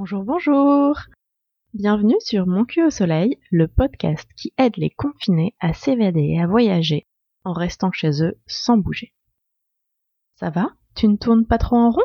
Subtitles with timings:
[0.00, 0.96] Bonjour, bonjour
[1.74, 6.40] Bienvenue sur Mon cul au soleil, le podcast qui aide les confinés à s'évader et
[6.40, 7.08] à voyager
[7.42, 9.12] en restant chez eux sans bouger.
[10.36, 10.70] Ça va?
[10.94, 12.04] Tu ne tournes pas trop en rond?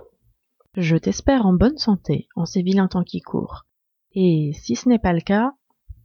[0.76, 3.68] Je t'espère en bonne santé en ces vilains temps qui courent.
[4.14, 5.54] Et si ce n'est pas le cas,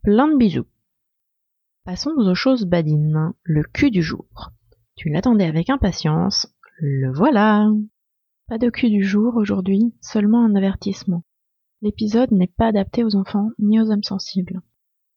[0.03, 0.67] plein de bisous.
[1.85, 4.51] Passons aux choses badines, le cul du jour.
[4.95, 7.67] Tu l'attendais avec impatience, le voilà
[8.47, 11.23] Pas de cul du jour aujourd'hui, seulement un avertissement.
[11.81, 14.61] L'épisode n'est pas adapté aux enfants ni aux âmes sensibles.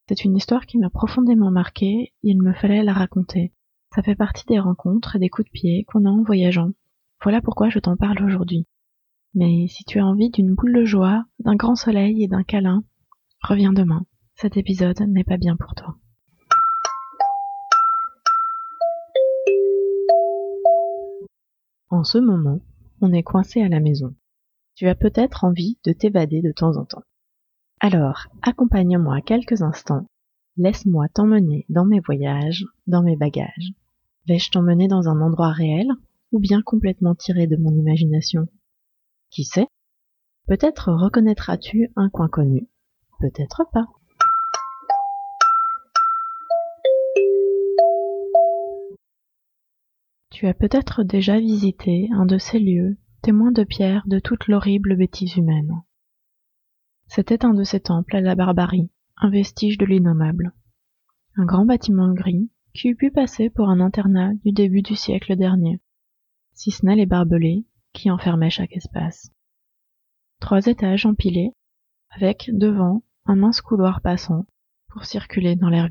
[0.08, 3.52] C'est une histoire qui m'a profondément marquée, il me fallait la raconter.
[3.92, 6.70] Ça fait partie des rencontres et des coups de pied qu'on a en voyageant.
[7.20, 8.68] Voilà pourquoi je t'en parle aujourd'hui.
[9.34, 12.84] Mais si tu as envie d'une boule de joie, d'un grand soleil et d'un câlin,
[13.42, 14.06] reviens demain.
[14.36, 15.96] Cet épisode n'est pas bien pour toi.
[21.90, 22.60] En ce moment,
[23.00, 24.14] on est coincé à la maison
[24.74, 27.02] tu as peut-être envie de t'évader de temps en temps.
[27.80, 30.06] Alors, accompagne-moi quelques instants,
[30.56, 33.72] laisse-moi t'emmener dans mes voyages, dans mes bagages.
[34.26, 35.88] Vais-je t'emmener dans un endroit réel
[36.30, 38.46] ou bien complètement tiré de mon imagination?
[39.30, 39.66] Qui sait?
[40.46, 42.68] Peut-être reconnaîtras-tu un coin connu,
[43.20, 43.86] peut-être pas.
[50.30, 54.96] Tu as peut-être déjà visité un de ces lieux témoin de pierre de toute l'horrible
[54.96, 55.84] bêtise humaine.
[57.06, 60.52] C'était un de ces temples à la barbarie, un vestige de l'innommable.
[61.36, 65.36] Un grand bâtiment gris qui eût pu passer pour un internat du début du siècle
[65.36, 65.78] dernier,
[66.54, 69.30] si ce n'est les barbelés qui enfermaient chaque espace.
[70.40, 71.52] Trois étages empilés,
[72.10, 74.46] avec, devant, un mince couloir passant
[74.88, 75.88] pour circuler dans l'air.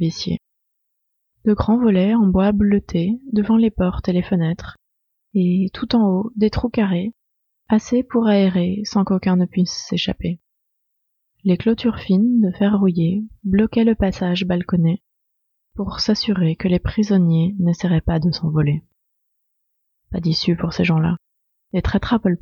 [1.46, 4.76] De grands volets en bois bleuté devant les portes et les fenêtres,
[5.34, 7.14] et tout en haut des trous carrés
[7.72, 10.42] assez pour aérer sans qu'aucun ne puisse s'échapper.
[11.46, 15.02] Les clôtures fines de fer rouillé bloquaient le passage balconné
[15.76, 18.84] pour s'assurer que les prisonniers n'essaieraient pas de s'envoler.
[20.12, 21.16] Pas d'issue pour ces gens-là.
[21.72, 22.38] Les traîtres à Pol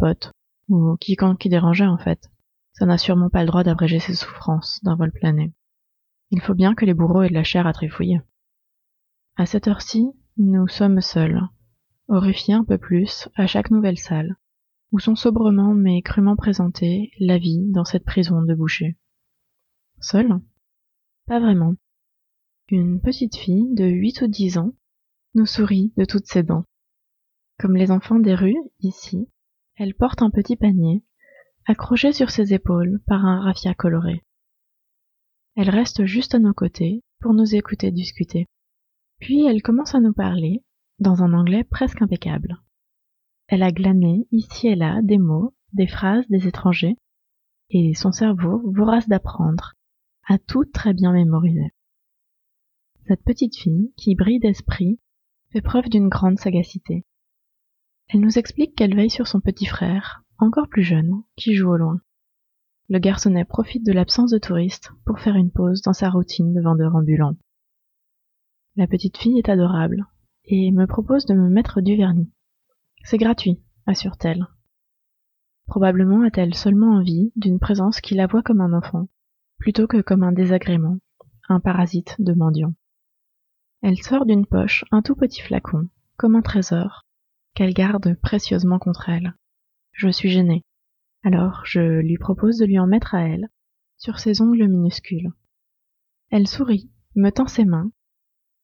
[0.67, 2.31] ou quiconque qui dérangeait en fait,
[2.73, 5.53] ça n'a sûrement pas le droit d'abréger ses souffrances d'un vol plané.
[6.31, 8.22] Il faut bien que les bourreaux aient de la chair à trifouiller.
[9.35, 10.07] À cette heure-ci,
[10.38, 11.41] nous sommes seuls,
[12.07, 14.38] horrifiés un peu plus à chaque nouvelle salle,
[14.91, 18.97] où sont sobrement mais crûment présentés la vie dans cette prison de boucher.
[20.00, 20.39] Seule
[21.27, 21.75] Pas vraiment.
[22.69, 24.73] Une petite fille de huit ou dix ans
[25.35, 26.66] nous sourit de toutes ses dents.
[27.59, 29.28] Comme les enfants des rues, ici,
[29.75, 31.03] elle porte un petit panier,
[31.66, 34.23] accroché sur ses épaules par un raffia coloré.
[35.55, 38.47] Elle reste juste à nos côtés pour nous écouter discuter.
[39.19, 40.63] Puis elle commence à nous parler,
[40.99, 42.57] dans un anglais presque impeccable.
[43.51, 46.97] Elle a glané ici et là des mots, des phrases des étrangers,
[47.71, 49.73] et son cerveau, vorace d'apprendre,
[50.27, 51.73] a tout très bien mémorisé.
[53.07, 54.99] Cette petite fille, qui brille d'esprit,
[55.51, 57.07] fait preuve d'une grande sagacité.
[58.09, 61.77] Elle nous explique qu'elle veille sur son petit frère, encore plus jeune, qui joue au
[61.77, 61.99] loin.
[62.87, 66.61] Le garçonnet profite de l'absence de touristes pour faire une pause dans sa routine de
[66.61, 67.35] vendeur ambulant.
[68.75, 70.05] La petite fille est adorable,
[70.45, 72.31] et me propose de me mettre du vernis.
[73.03, 74.47] C'est gratuit, assure-t-elle.
[75.67, 79.07] Probablement a-t-elle seulement envie d'une présence qui la voit comme un enfant,
[79.57, 80.99] plutôt que comme un désagrément,
[81.47, 82.73] un parasite de mendiant.
[83.81, 85.87] Elle sort d'une poche un tout petit flacon,
[86.17, 87.05] comme un trésor,
[87.55, 89.35] qu'elle garde précieusement contre elle.
[89.93, 90.63] Je suis gênée.
[91.23, 93.49] Alors je lui propose de lui en mettre à elle,
[93.97, 95.31] sur ses ongles minuscules.
[96.29, 97.91] Elle sourit, me tend ses mains.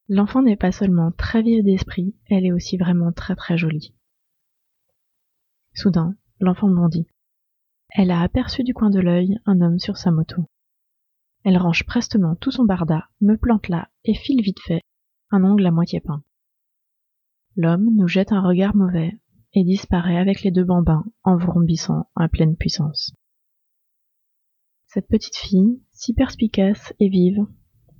[0.08, 3.95] L'enfant n'est pas seulement très vive d'esprit, elle est aussi vraiment très très jolie.
[5.76, 7.06] Soudain, l'enfant bondit.
[7.90, 10.46] Elle a aperçu du coin de l'œil un homme sur sa moto.
[11.44, 14.82] Elle range prestement tout son barda, me plante là et file vite fait,
[15.32, 16.24] un ongle à moitié peint.
[17.58, 19.20] L'homme nous jette un regard mauvais
[19.54, 23.14] et disparaît avec les deux bambins en vrombissant à pleine puissance.
[24.88, 27.46] Cette petite fille, si perspicace et vive,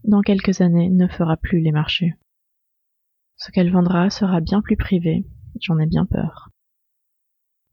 [0.06, 2.14] dans quelques années ne fera plus les marchés.
[3.36, 5.26] Ce qu'elle vendra sera bien plus privé,
[5.60, 6.52] j'en ai bien peur.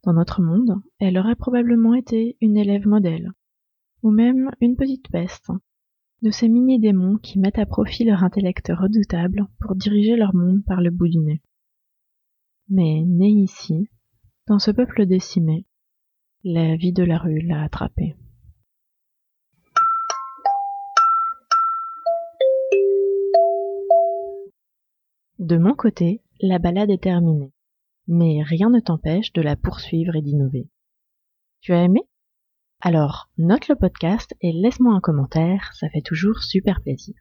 [0.05, 3.31] Dans notre monde, elle aurait probablement été une élève modèle,
[4.03, 5.53] ou même une petite peste,
[6.23, 10.81] de ces mini-démons qui mettent à profit leur intellect redoutable pour diriger leur monde par
[10.81, 11.41] le bout du nez.
[12.69, 13.91] Mais née ici,
[14.49, 15.67] dans ce peuple décimé,
[16.43, 18.17] la vie de la rue l'a attrapée.
[25.39, 27.53] De mon côté, la balade est terminée
[28.07, 30.69] mais rien ne t'empêche de la poursuivre et d'innover.
[31.61, 32.01] Tu as aimé?
[32.81, 37.15] Alors, note le podcast et laisse-moi un commentaire, ça fait toujours super plaisir.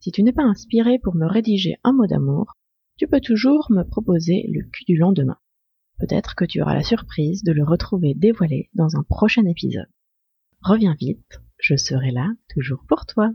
[0.00, 2.54] Si tu n'es pas inspiré pour me rédiger un mot d'amour,
[2.96, 5.38] tu peux toujours me proposer le cul du lendemain.
[5.98, 9.90] Peut-être que tu auras la surprise de le retrouver dévoilé dans un prochain épisode.
[10.62, 13.30] Reviens vite, je serai là toujours pour toi.